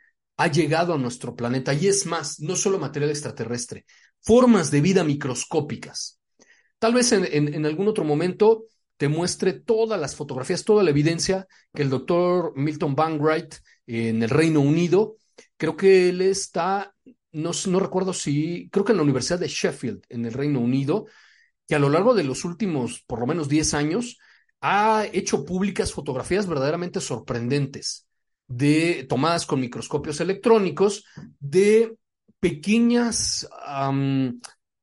ha 0.43 0.49
llegado 0.49 0.93
a 0.93 0.99
nuestro 0.99 1.37
planeta. 1.37 1.73
Y 1.73 1.87
es 1.87 2.05
más, 2.05 2.41
no 2.41 2.57
solo 2.57 2.81
material 2.81 3.11
extraterrestre, 3.11 3.85
formas 4.21 4.73
de 4.73 4.81
vida 4.81 5.05
microscópicas. 5.05 6.19
Tal 6.81 6.95
vez 6.95 7.13
en, 7.13 7.65
algún 7.65 7.87
otro 7.87 8.03
momento 8.03 8.65
te 8.97 9.07
muestre 9.07 9.53
todas 9.53 10.01
las 10.01 10.17
fotografías, 10.17 10.65
toda 10.65 10.83
la 10.83 10.91
evidencia 10.91 11.47
que 11.73 11.83
el 11.83 11.91
doctor 11.91 12.55
Milton 12.57 12.97
Banwright 12.97 13.55
en 13.87 14.21
el 14.21 14.31
Reino 14.31 14.61
Unido, 14.61 15.15
creo 15.57 15.77
que 15.77 16.09
él 16.09 16.21
está, 16.21 16.93
no, 17.31 17.53
no 17.69 17.79
recuerdo 17.79 18.13
si, 18.13 18.69
creo 18.71 18.85
que 18.85 18.93
en 18.93 18.99
la 18.99 19.05
Universidad 19.05 19.39
de 19.39 19.47
Sheffield, 19.47 20.03
en 20.09 20.25
el 20.25 20.33
Reino 20.33 20.59
Unido, 20.59 21.07
que 21.69 21.77
a 21.77 21.79
lo 21.79 21.89
largo 21.89 22.15
de 22.15 22.25
los 22.25 22.45
últimos 22.45 23.05
por 23.07 23.21
lo 23.21 23.29
menos 23.29 23.49
10 23.49 23.75
años 23.75 24.19
ha 24.61 25.07
hecho 25.13 25.45
públicas 25.45 25.93
fotografías 25.93 26.49
verdaderamente 26.49 27.01
sorprendentes 27.01 28.09
de 28.49 29.07
tomadas 29.09 29.47
con 29.47 29.61
microscopios 29.61 30.21
electrónicos 30.21 31.05
de 31.41 31.97
pequeñas, 32.41 33.49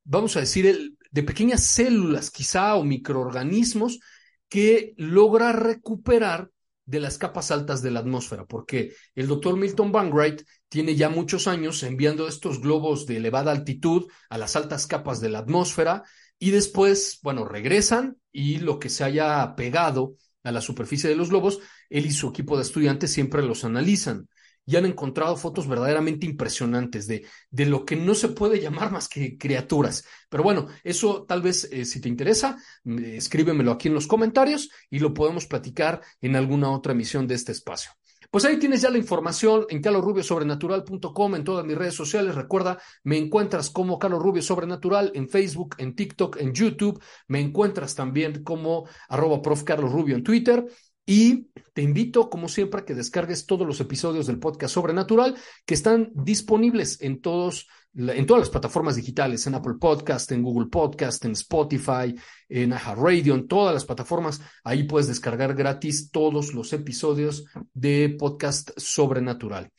vamos 0.03 0.37
a 0.37 0.39
decir, 0.39 0.95
de 1.11 1.23
pequeñas 1.23 1.63
células 1.63 2.31
quizá 2.31 2.75
o 2.75 2.83
microorganismos 2.83 3.99
que 4.47 4.93
logra 4.97 5.51
recuperar 5.51 6.49
de 6.85 6.99
las 6.99 7.19
capas 7.19 7.51
altas 7.51 7.83
de 7.83 7.91
la 7.91 7.99
atmósfera, 7.99 8.45
porque 8.45 8.93
el 9.13 9.27
doctor 9.27 9.55
Milton 9.55 9.91
Banwright 9.91 10.41
tiene 10.69 10.95
ya 10.95 11.09
muchos 11.09 11.47
años 11.47 11.83
enviando 11.83 12.27
estos 12.27 12.61
globos 12.61 13.05
de 13.05 13.17
elevada 13.17 13.51
altitud 13.51 14.07
a 14.27 14.39
las 14.39 14.55
altas 14.55 14.87
capas 14.87 15.21
de 15.21 15.29
la 15.29 15.39
atmósfera 15.39 16.03
y 16.39 16.49
después, 16.49 17.19
bueno, 17.21 17.45
regresan 17.45 18.17
y 18.31 18.57
lo 18.57 18.79
que 18.79 18.89
se 18.89 19.03
haya 19.03 19.53
pegado 19.55 20.15
a 20.43 20.51
la 20.51 20.61
superficie 20.61 21.09
de 21.09 21.15
los 21.15 21.29
globos, 21.29 21.59
él 21.89 22.05
y 22.05 22.11
su 22.11 22.29
equipo 22.29 22.55
de 22.55 22.63
estudiantes 22.63 23.11
siempre 23.11 23.43
los 23.43 23.63
analizan 23.65 24.27
y 24.65 24.75
han 24.75 24.85
encontrado 24.85 25.35
fotos 25.35 25.67
verdaderamente 25.67 26.27
impresionantes 26.27 27.07
de, 27.07 27.25
de 27.49 27.65
lo 27.65 27.85
que 27.85 27.95
no 27.95 28.13
se 28.13 28.29
puede 28.29 28.61
llamar 28.61 28.91
más 28.91 29.07
que 29.09 29.35
criaturas. 29.35 30.05
Pero 30.29 30.43
bueno, 30.43 30.67
eso 30.83 31.25
tal 31.27 31.41
vez 31.41 31.67
eh, 31.71 31.85
si 31.85 31.99
te 31.99 32.07
interesa, 32.07 32.57
escríbemelo 32.85 33.71
aquí 33.71 33.87
en 33.87 33.95
los 33.95 34.05
comentarios 34.05 34.69
y 34.91 34.99
lo 34.99 35.11
podemos 35.13 35.47
platicar 35.47 36.01
en 36.21 36.35
alguna 36.35 36.69
otra 36.69 36.93
emisión 36.93 37.25
de 37.25 37.33
este 37.33 37.51
espacio. 37.51 37.91
Pues 38.31 38.45
ahí 38.45 38.57
tienes 38.59 38.81
ya 38.81 38.91
la 38.91 38.99
información 38.99 39.65
en 39.69 39.81
calorrubiosobrenatural.com, 39.81 41.35
en 41.35 41.43
todas 41.43 41.65
mis 41.65 41.75
redes 41.75 41.95
sociales. 41.95 42.35
Recuerda, 42.35 42.79
me 43.03 43.17
encuentras 43.17 43.71
como 43.71 43.97
Carlos 43.97 44.21
Rubio 44.21 44.43
Sobrenatural 44.43 45.11
en 45.15 45.27
Facebook, 45.27 45.75
en 45.79 45.95
TikTok, 45.95 46.37
en 46.39 46.53
YouTube. 46.53 47.01
Me 47.27 47.39
encuentras 47.39 47.95
también 47.95 48.43
como 48.43 48.87
arroba 49.07 49.41
prof. 49.41 49.63
Carlos 49.63 49.91
Rubio 49.91 50.15
en 50.15 50.23
Twitter. 50.23 50.63
Y 51.07 51.47
te 51.73 51.81
invito, 51.81 52.29
como 52.29 52.47
siempre, 52.47 52.81
a 52.81 52.85
que 52.85 52.93
descargues 52.93 53.47
todos 53.47 53.65
los 53.65 53.79
episodios 53.79 54.27
del 54.27 54.37
podcast 54.37 54.75
Sobrenatural 54.75 55.35
que 55.65 55.73
están 55.73 56.11
disponibles 56.13 57.01
en 57.01 57.21
todos 57.21 57.67
en 57.95 58.25
todas 58.25 58.41
las 58.41 58.49
plataformas 58.49 58.95
digitales, 58.95 59.45
en 59.47 59.55
Apple 59.55 59.75
Podcast, 59.79 60.31
en 60.31 60.43
Google 60.43 60.67
Podcast, 60.67 61.25
en 61.25 61.31
Spotify, 61.31 62.15
en 62.47 62.71
Radio, 62.71 63.35
en 63.35 63.47
todas 63.47 63.73
las 63.73 63.85
plataformas. 63.85 64.41
Ahí 64.63 64.83
puedes 64.83 65.07
descargar 65.07 65.55
gratis 65.55 66.11
todos 66.11 66.53
los 66.53 66.71
episodios 66.73 67.45
de 67.73 68.15
podcast 68.17 68.71
sobrenatural. 68.77 69.71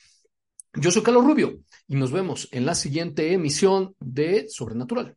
Yo 0.74 0.90
soy 0.90 1.02
Carlos 1.02 1.24
Rubio 1.24 1.60
y 1.88 1.96
nos 1.96 2.12
vemos 2.12 2.48
en 2.52 2.64
la 2.64 2.74
siguiente 2.74 3.32
emisión 3.32 3.94
de 3.98 4.46
Sobrenatural. 4.48 5.16